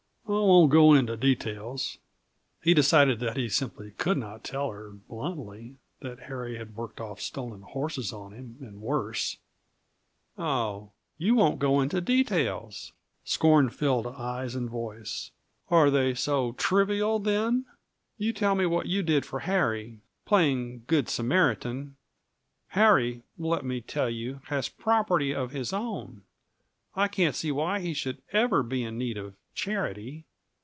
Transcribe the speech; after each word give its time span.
I 0.27 0.33
won't 0.35 0.71
go 0.71 0.93
into 0.93 1.17
details." 1.17 1.97
He 2.63 2.73
decided 2.73 3.19
that 3.19 3.35
he 3.35 3.49
simply 3.49 3.91
could 3.91 4.17
not 4.17 4.45
tell 4.45 4.71
her 4.71 4.89
bluntly 4.91 5.75
that 5.99 6.19
Harry 6.21 6.57
had 6.57 6.73
worked 6.73 7.01
off 7.01 7.19
stolen 7.19 7.63
horses 7.63 8.13
on 8.13 8.31
him, 8.31 8.55
and 8.61 8.79
worse. 8.81 9.35
"Oh 10.37 10.91
you 11.17 11.35
won't 11.35 11.59
go 11.59 11.81
into 11.81 11.99
details!" 11.99 12.93
Scorn 13.25 13.69
filled 13.69 14.07
eyes 14.07 14.55
and 14.55 14.69
voice. 14.69 15.31
"Are 15.69 15.89
they 15.89 16.13
so 16.13 16.53
trivial, 16.53 17.19
then? 17.19 17.65
You 18.17 18.31
tell 18.31 18.55
me 18.55 18.65
what 18.65 18.85
you 18.85 19.03
did 19.03 19.25
for 19.25 19.41
Harry 19.41 19.99
playing 20.23 20.85
Good 20.87 21.09
Samaritan. 21.09 21.97
Harry, 22.69 23.23
let 23.37 23.65
me 23.65 23.81
tell 23.81 24.09
you, 24.09 24.39
has 24.45 24.69
property 24.69 25.35
of 25.35 25.51
his 25.51 25.73
own; 25.73 26.21
I 26.95 27.09
can't 27.09 27.35
see 27.35 27.51
why 27.51 27.81
he 27.81 27.93
should 27.93 28.21
ever 28.31 28.63
be 28.63 28.81
in 28.85 28.97
need 28.97 29.17
of 29.17 29.35
charity. 29.53 30.23